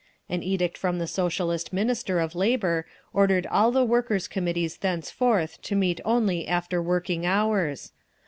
An 0.27 0.41
edict 0.41 0.79
from 0.79 0.97
the 0.97 1.05
Socialist 1.05 1.71
Minister 1.71 2.19
of 2.19 2.33
Labour 2.33 2.87
ordered 3.13 3.45
all 3.45 3.69
the 3.69 3.83
Workers' 3.85 4.27
Committees 4.27 4.79
henceforth 4.81 5.61
to 5.61 5.75
meet 5.75 6.01
only 6.03 6.47
after 6.47 6.81
working 6.81 7.23
hours. 7.27 7.91